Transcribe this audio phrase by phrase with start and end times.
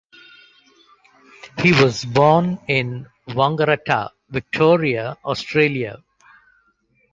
[1.61, 6.01] He was born in Wangaratta, Victoria, Australia.